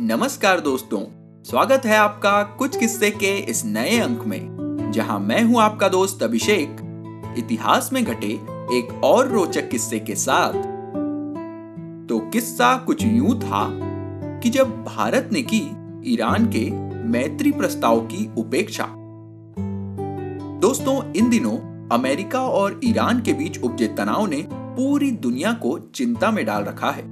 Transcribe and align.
नमस्कार 0.00 0.60
दोस्तों, 0.60 0.98
स्वागत 1.44 1.86
है 1.86 1.96
आपका 1.96 2.42
कुछ 2.42 2.76
किस्से 2.76 3.10
के 3.10 3.38
इस 3.38 3.64
नए 3.64 3.98
अंक 3.98 4.22
में, 4.24 4.90
जहाँ 4.92 5.18
मैं 5.20 5.42
हूँ 5.42 5.60
आपका 5.60 5.88
दोस्त 5.88 6.22
अभिषेक। 6.22 6.76
इतिहास 7.38 7.90
में 7.92 8.04
घटे 8.04 8.26
एक 8.72 9.00
और 9.04 9.28
रोचक 9.28 9.68
किस्से 9.68 9.98
के 9.98 10.14
साथ। 10.14 10.52
तो 12.08 12.18
किस्सा 12.18 12.76
कुछ 12.76 13.04
यूँ 13.04 13.34
था 13.40 13.78
कि 14.40 14.50
जब 14.50 14.84
भारत 14.84 15.30
ने 15.32 15.42
की 15.42 15.62
ईरान 16.12 16.46
के 16.46 16.70
मैत्री 17.08 17.52
प्रस्ताव 17.52 18.00
की 18.00 18.30
उपेक्षा। 18.38 18.86
दोस्तों, 20.60 21.12
इन 21.12 21.30
दिनों 21.30 21.88
अमेरिका 21.88 22.40
और 22.40 22.80
ईरान 22.84 23.20
के 23.20 23.32
बीच 23.32 23.58
उपजे 23.58 23.88
तनाव 23.88 24.26
ने 24.26 24.46
पूरी 24.52 25.10
दुनिया 25.10 25.52
को 25.52 25.78
चिंता 25.78 26.30
में 26.30 26.46
डाल 26.46 26.64
रखा 26.64 26.90
है। 26.90 27.02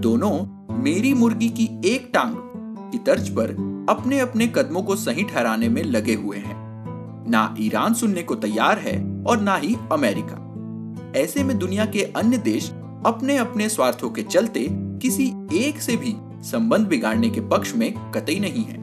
दोनों 0.00 0.55
मेरी 0.76 1.14
मुर्गी 1.14 1.48
की 1.48 1.80
एक 1.84 2.10
टांग 2.14 2.34
की 2.92 2.98
तर्ज 2.98 3.28
पर 3.28 3.50
अपने 3.88 4.18
अपने 4.20 4.46
कदमों 4.46 4.82
को 4.82 4.96
सही 4.96 5.22
ठहराने 5.24 5.68
में 5.68 5.82
लगे 5.82 6.14
हुए 6.14 6.36
हैं। 6.36 6.56
ना 7.30 7.54
ईरान 7.58 7.94
सुनने 7.94 8.22
को 8.22 8.34
तैयार 8.34 8.78
है 8.78 9.24
और 9.26 9.40
ना 9.40 9.56
ही 9.56 9.76
अमेरिका। 9.92 10.42
ऐसे 11.16 11.44
में 11.44 11.58
दुनिया 11.58 11.84
के 11.84 12.02
अन्य 12.02 12.38
देश 12.38 12.70
अपने 13.06 13.36
अपने 13.36 13.68
स्वार्थों 13.68 14.10
के 14.10 14.22
चलते 14.22 14.68
किसी 14.70 15.32
एक 15.54 15.80
से 15.80 15.96
भी 15.96 16.16
संबंध 16.42 16.86
बिगाड़ने 16.86 17.30
के 17.30 17.40
पक्ष 17.40 17.74
में 17.74 17.92
कतई 18.10 18.40
नहीं 18.40 18.64
है। 18.64 18.76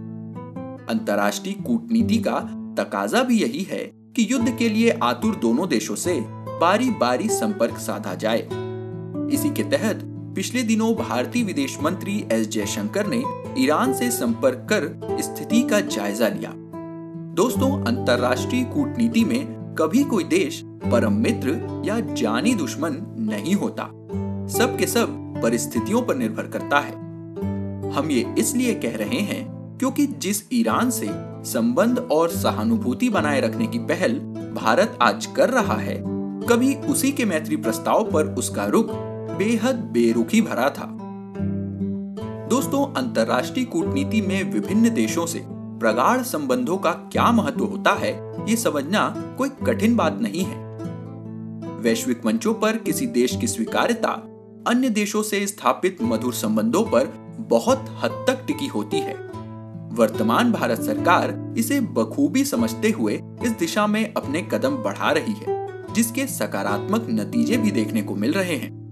अंतर्राष्ट्रीय 0.85 1.55
कूटनीति 1.63 2.17
का 2.17 2.39
तकाजा 2.77 3.23
भी 3.23 3.41
यही 3.41 3.63
है 3.63 3.83
कि 4.15 4.27
युद्ध 4.31 4.57
के 4.57 4.69
लिए 4.69 4.89
आतुर 5.03 5.35
दोनों 5.35 5.69
देशों 5.69 5.95
से 5.95 6.19
बारी 6.61 6.89
बारी 6.89 7.29
संपर्क 7.29 7.77
साधा 7.77 8.15
जाए। 8.15 8.47
इसी 9.33 9.49
के 9.49 9.63
तहत 9.63 10.09
पिछले 10.35 10.61
दिनों 10.63 10.93
भारतीय 10.95 11.43
विदेश 11.43 11.77
मंत्री 11.81 12.25
एस 12.31 12.47
जयशंकर 12.47 13.07
ने 13.07 13.23
ईरान 13.57 13.93
से 13.93 14.11
संपर्क 14.11 14.65
कर 14.71 15.17
स्थिति 15.21 15.61
का 15.61 15.79
जायजा 15.79 16.27
लिया। 16.27 16.53
दोस्तों, 17.35 17.85
अंतर्राष्ट्रीय 17.85 18.63
कूटनीति 18.63 19.23
में 19.25 19.75
कभी 19.79 20.03
कोई 20.03 20.23
देश 20.23 20.61
परम 20.65 21.13
मित्र 21.13 21.83
या 21.85 21.99
जानी 21.99 22.55
दुश्मन 22.55 22.97
नहीं 23.19 23.55
होता। 23.55 23.83
सब 24.57 24.77
के 24.77 24.87
सब 24.87 25.39
परिस्थितियों 25.43 26.01
पर 26.01 26.15
निर्भर 26.15 26.47
करता 26.47 26.79
है। 26.79 26.95
हम 27.91 28.09
ये 28.11 28.33
इसलिए 28.37 28.73
कह 28.75 28.97
रहे 28.97 29.19
हैं 29.19 29.77
क्योंकि 29.79 30.07
जिस 30.07 30.43
ईरान 30.53 30.89
से 30.89 31.09
संबंध 31.51 31.99
और 32.11 32.29
सहानुभूति 32.29 33.09
बनाए 33.09 33.41
रखने 33.41 33.67
की 33.67 33.79
पहल 33.79 34.19
भारत 34.55 34.97
आज 35.01 35.25
कर 35.25 35.49
रहा 35.49 35.77
है, 35.77 36.03
कभी 36.49 36.75
उसी 36.75 37.11
के 37.11 37.25
मैत्री 37.25 37.55
प्रस्ताव 37.55 38.11
पर 38.11 38.35
उसका 38.35 38.65
रुख 38.65 39.12
बेहद 39.37 39.75
बेरुखी 39.75 40.41
भरा 40.41 40.69
था। 40.69 40.85
दोस्तों, 42.49 42.85
अंतर्राष्ट्रीय 42.93 43.65
कूटनीति 43.65 44.21
में 44.21 44.51
विभिन्न 44.51 44.93
देशों 44.93 45.25
से 45.25 45.41
प्रगाढ़ 45.47 46.21
संबंधों 46.21 46.77
का 46.77 46.91
क्या 46.91 47.31
महत्व 47.31 47.63
होता 47.63 47.91
है, 47.91 48.13
ये 48.49 48.55
समझना 48.55 49.07
कोई 49.37 49.49
कठिन 49.49 49.95
बात 49.95 50.19
नहीं 50.21 50.43
है। 50.43 50.61
वैश्विक 51.79 52.25
मंचों 52.25 52.53
पर 52.53 52.77
किसी 52.77 53.07
देश 53.07 53.35
की 53.35 53.47
स्वीकार्यता 53.47 54.09
अन्य 54.67 54.89
देशों 54.89 55.23
से 55.23 55.47
स्थापित 55.47 55.97
मधुर 56.01 56.33
संबंधों 56.33 56.83
पर 56.83 57.07
बहुत 57.39 57.85
हद 58.03 58.25
तक 58.27 58.43
टिकी 58.47 58.67
होती 58.67 58.99
है। 58.99 59.13
वर्तमान 59.93 60.51
भारत 60.51 60.81
सरकार 60.81 61.55
इसे 61.57 61.79
बखूबी 61.81 62.45
समझते 62.45 62.89
हुए 62.89 63.19
इस 63.43 63.51
दिशा 63.51 63.87
में 63.87 64.13
अपने 64.13 64.41
कदम 64.41 64.77
बढ़ा 64.77 65.11
रही 65.11 65.33
है, 65.33 65.67
जिसके 65.93 66.27
सकारात्मक 66.27 67.07
नतीजे 67.09 67.57
भी 67.57 67.71
देखने 67.71 68.01
को 68.01 68.15
मिल 68.15 68.33
रहे 68.33 68.55
हैं। 68.55 68.82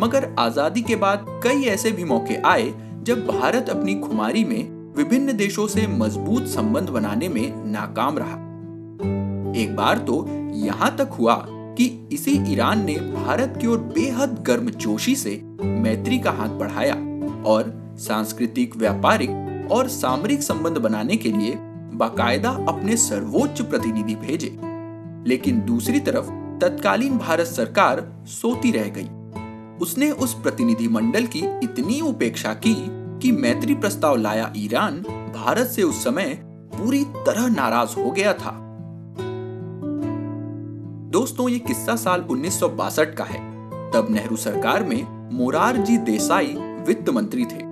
मगर 0.00 0.28
आज़ादी 0.38 0.82
के 0.82 0.96
बाद 0.96 1.24
कई 1.44 1.62
ऐसे 1.64 1.90
भी 1.90 2.04
मौके 2.04 2.34
आए 2.46 2.72
जब 3.02 3.26
भारत 3.26 3.68
अपनी 3.68 3.94
खुमारी 3.94 4.44
में 4.44 4.92
विभिन्न 4.96 5.36
देशों 5.36 5.66
से 5.66 5.86
मज़बूत 5.86 6.46
संबंध 6.46 6.88
बनाने 6.88 7.28
में 7.28 7.64
नाकाम 7.64 8.18
रहा। 8.18 8.36
एक 9.60 9.74
बार 9.76 9.98
तो 9.98 10.24
यहाँ 10.54 10.96
तक 10.96 11.16
हुआ 11.18 11.34
कि 11.48 11.86
इसी 12.12 12.32
ईरान 12.52 12.84
ने 12.84 12.94
भारत 12.94 13.58
की 13.60 13.66
ओर 13.66 13.78
बेहद 13.94 14.42
गर्मजोशी 14.46 15.14
से 15.16 15.40
मैत्री 15.62 16.18
का 16.18 16.30
हाथ 16.30 16.48
बढ़ाया 16.48 16.94
और 17.44 17.72
सांस्कृतिक, 17.98 18.76
व्यापारिक 18.76 19.68
और 19.72 19.88
सामरिक 19.88 20.42
संबंध 20.42 20.78
बनाने 20.78 21.16
के 21.16 21.32
लिए 21.32 21.54
बाकायदा 21.94 22.50
अपने 22.68 22.96
सर्वोच्च 22.96 23.60
प्रतिनिधि 23.62 24.14
भेजे। 24.14 24.56
लेकिन 25.28 25.60
दूसरी 25.60 26.00
तरफ़ 26.00 26.30
तत्कालीन 26.60 27.18
भारत 27.18 27.46
सरकार 27.46 28.06
सोती 28.26 28.70
रह 28.70 28.88
गई। 28.88 29.08
उसने 29.80 30.10
उस 30.10 30.34
प्रतिनिधि 30.34 30.88
मंडल 30.88 31.26
की 31.26 31.38
इतनी 31.38 32.00
उपेक्षा 32.00 32.54
की 32.54 32.74
कि 33.18 33.32
मैत्री 33.32 33.74
प्रस्ताव 33.74 34.16
लाया 34.16 34.52
ईरान 34.56 35.00
भारत 35.34 35.66
से 35.66 35.82
उस 35.82 36.04
समय 36.04 36.34
पूरी 36.74 37.04
तरह 37.04 37.48
नाराज़ 37.48 37.94
हो 38.00 38.10
गया 38.10 38.32
था। 38.32 38.50
दोस्तों, 41.10 41.48
ये 41.48 41.58
किस्सा 41.58 41.96
साल 41.96 42.20
उन्नीस 42.20 42.60
सौ 42.60 42.68
बासठ 42.68 43.14
का 43.14 43.24
है। 43.24 43.40
तब 43.90 44.06
नेहरू 44.10 44.36
सरकार 44.36 44.84
में 44.84 45.30
मोरारजी 45.32 45.96
देसाई 45.98 46.54
वित्त 46.86 47.10
मंत्री 47.10 47.44
थे। 47.44 47.66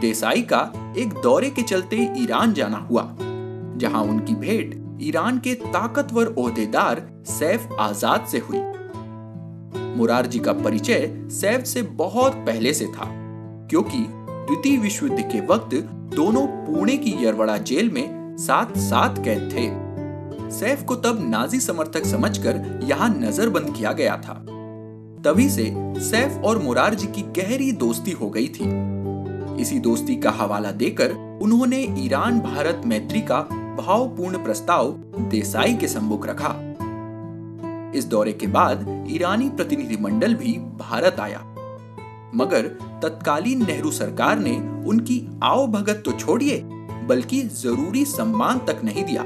देसाई 0.00 0.42
का 0.42 0.60
एक 0.98 1.12
दौरे 1.12 1.50
के 1.50 1.62
चलते 1.62 1.96
ईरान 2.18 2.52
जाना 2.52 2.78
हुआ, 2.90 3.02
जहाँ 3.76 4.02
उनकी 4.02 4.34
भेंट 4.34 5.00
ईरान 5.02 5.38
के 5.38 5.54
ताकतवर 5.54 6.34
सैफ 7.28 7.68
आज़ाद 7.80 8.26
से 8.26 8.38
हुई। 8.38 8.58
मुरारजी 9.96 10.38
का 10.38 10.52
परिचय 10.54 11.10
सैफ 11.30 11.64
से 11.64 11.82
बहुत 11.82 12.34
पहले 12.46 12.72
से 12.74 12.86
था, 12.86 13.08
क्योंकि 13.70 13.98
द्वितीय 13.98 14.76
विश्व 14.78 15.06
युद्ध 15.06 15.20
के 15.22 15.40
वक्त 15.46 15.74
दोनों 16.14 16.46
पुणे 16.46 16.96
की 16.96 17.14
यरवड़ा 17.24 17.56
जेल 17.56 17.90
में 17.90 18.36
साथ 18.38 18.78
साथ 18.78 19.22
कैद 19.24 19.48
थे। 19.52 20.50
सैफ 20.50 20.82
को 20.84 20.94
तब 20.96 21.18
नाजी 21.30 21.60
समर्थक 21.60 22.06
समझकर 22.06 22.80
यहाँ 22.84 23.08
नजरबंद 23.10 23.74
किया 23.76 23.92
गया 23.92 24.16
था। 24.16 24.34
तभी 25.24 25.48
से 25.50 25.72
सैफ 26.00 26.42
और 26.44 26.58
मुरारजी 26.58 27.06
की 27.06 27.22
गहरी 27.40 27.70
दोस्ती 27.72 28.10
हो 28.10 28.30
गई 28.30 28.48
थी। 28.48 28.64
इसी 29.62 29.78
दोस्ती 29.78 30.16
का 30.16 30.30
हवाला 30.30 30.70
देकर 30.72 31.12
उन्होंने 31.42 31.78
ईरान 31.98 32.40
भारत 32.40 32.82
मैत्री 32.86 33.20
का 33.20 33.40
भावपूर्ण 33.78 34.42
प्रस्ताव 34.44 34.90
देसाई 35.30 35.74
के 35.74 35.88
सम्मुख 35.88 36.26
रखा। 36.26 36.54
इस 37.94 38.04
दौरे 38.04 38.32
के 38.32 38.46
बाद 38.46 39.06
ईरानी 39.10 39.48
प्रतिनिधि 39.48 39.96
मंडल 39.96 40.34
भी 40.34 40.52
भारत 40.78 41.20
आया। 41.20 41.40
मगर 42.34 42.68
तत्कालीन 43.02 43.66
नेहरू 43.66 43.90
सरकार 43.90 44.38
ने 44.38 44.56
उनकी 44.88 45.20
आओ 45.42 45.66
भगत 45.66 46.02
तो 46.04 46.12
छोड़िए, 46.12 46.60
बल्कि 47.06 47.40
ज़रूरी 47.42 48.04
सम्मान 48.04 48.58
तक 48.58 48.80
नहीं 48.84 49.04
दिया, 49.04 49.24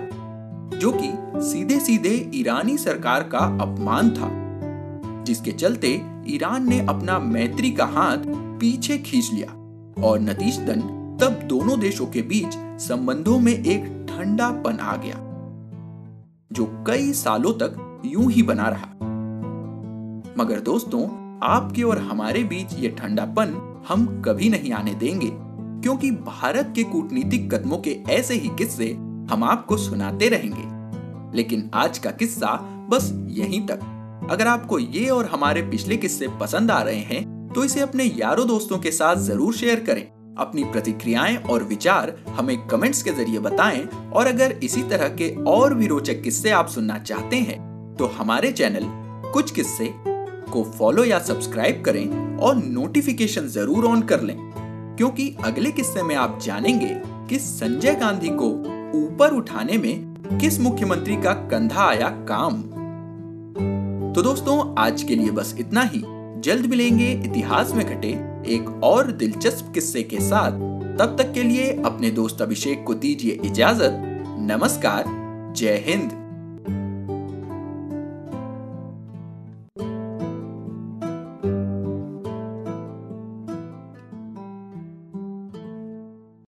जो 0.79 0.93
कि 0.93 1.13
सीधे 1.43 1.79
सीधे 1.81 2.15
ईरानी 2.35 2.77
सरकार 2.79 3.23
का 3.25 3.39
अपमान 3.63 4.11
था, 4.11 4.31
जिसके 5.25 5.53
चलते 5.53 6.01
ईरान 6.29 6.69
ने 6.69 6.81
अपना 6.81 7.19
मैत्री 7.19 7.71
का 7.71 7.85
हाथ 7.87 8.27
पीछे 8.61 8.99
खींच 8.99 9.31
लिया 9.33 9.49
और 10.03 10.21
नतीजतन 10.21 10.81
तब 11.21 11.41
दोनों 11.49 11.79
देशों 11.81 12.07
के 12.07 12.23
बीच 12.23 12.57
संबंधों 12.83 13.39
में 13.39 13.53
एक 13.53 13.85
ठंडापन 14.09 14.79
आ 14.81 14.97
गया, 14.97 15.17
जो 16.53 16.67
कई 16.87 17.13
सालों 17.13 17.53
तक 17.53 17.77
यूँ 18.05 18.31
ही 18.33 18.43
बना 18.43 18.69
रहा। 18.69 18.87
मगर 20.39 20.61
दोस्तों, 20.61 21.03
आपके 21.43 21.83
और 21.83 21.99
हमारे 21.99 22.43
बीच 22.45 22.75
ये 22.75 22.89
ठंडापन 22.99 23.55
हम 23.89 24.07
कभी 24.23 24.49
नहीं 24.49 24.73
आने 24.73 24.95
देंगे, 24.95 25.31
क्योंकि 25.83 26.11
भारत 26.11 26.73
के 26.77 26.83
कूटनीतिक 26.83 27.53
कदमों 27.55 27.79
के 27.79 27.97
ऐसे 28.11 28.35
ही 28.35 28.49
किस्से 28.49 28.93
हम 29.31 29.45
आपको 29.45 29.77
सुनाते 29.77 30.29
रहेंगे। 30.29 31.37
लेकिन 31.37 31.71
आज 31.75 31.99
का 31.99 32.11
किस्सा 32.11 32.57
बस 32.91 33.13
यहीं 33.29 33.67
तक। 33.67 33.81
अगर 34.31 34.47
आपको 34.47 34.79
ये 34.79 35.09
और 35.09 35.27
हमारे 35.27 35.63
पिछले 35.63 35.97
किस्से 35.97 36.29
पसंद 36.41 36.71
आ 36.71 36.81
रहे 36.83 37.01
हैं 37.01 37.53
तो 37.55 37.65
इसे 37.65 37.81
अपने 37.81 38.05
यारों 38.05 38.47
दोस्तों 38.49 38.79
के 38.79 38.91
साथ 38.91 39.17
ज़रूर 39.17 39.55
शेयर 39.55 39.81
करें। 39.81 40.07
अपनी 40.39 40.65
प्रतिक्रियाएँ 40.65 41.37
और 41.37 41.63
विचार 41.65 42.15
हमें 42.29 42.57
कमेंट्स 42.69 43.03
के 43.03 43.11
ज़रिए 43.11 43.39
बताएँ, 43.39 43.87
और 44.15 44.27
अगर 44.27 44.53
इसी 44.63 44.83
तरह 44.83 45.09
के 45.11 45.35
और 45.45 45.75
भी 45.75 45.87
रोचक 45.87 46.23
किस्से 46.23 46.51
आप 46.51 46.69
सुनना 46.69 46.99
चाहते 46.99 47.37
हैं 47.39 47.59
तो 47.99 48.07
हमारे 48.07 48.51
चैनल 48.53 48.87
कुछ 49.33 49.51
किस्से 49.51 49.93
को 50.53 50.63
फॉलो 50.79 51.05
या 51.05 51.19
सब्सक्राइब 51.19 51.83
करें 51.85 52.37
और 52.39 52.57
नोटिफिकेशन 52.57 53.47
ज़रूर 53.49 53.85
ऑन 53.85 54.03
कर 54.03 54.21
लें, 54.21 54.37
क्योंकि 54.99 55.35
अगले 55.45 55.71
किस्से 55.73 56.03
में 56.03 56.15
आप 56.15 56.39
जानेंगे 56.43 56.91
कि 57.29 57.39
संजय 57.39 57.95
गांधी 57.95 58.29
को 58.33 58.49
ऊपर 58.99 59.35
उठाने 59.35 59.79
में 59.79 60.39
किस 60.41 60.59
मुख्यमंत्री 60.61 61.17
का 61.17 61.33
कंधा 61.51 61.85
आया 61.85 62.09
काम। 62.29 62.63
तो 64.13 64.23
दोस्तों, 64.23 64.75
आज 64.79 65.03
के 65.03 65.15
लिए 65.15 65.31
बस 65.31 65.55
इतना 65.59 65.83
ही। 65.85 66.03
जल्द 66.41 66.67
मिलेंगे 66.67 67.11
इतिहास 67.15 67.73
में 67.75 67.85
घटे 67.87 68.09
एक 68.55 68.69
और 68.85 69.11
दिलचस्प 69.13 69.73
किस्से 69.75 70.03
के 70.03 70.21
साथ। 70.21 70.53
तब 70.99 71.17
तक 71.19 71.33
के 71.33 71.43
लिए 71.43 71.73
अपने 71.85 72.11
दोस्त 72.11 72.43
अभिषेक 72.43 72.85
को 72.87 72.95
दीजिए 72.97 73.41
इजाज़त। 73.45 73.99
नमस्कार, 74.43 75.05
जय 75.57 75.83
हिंद। 75.87 76.26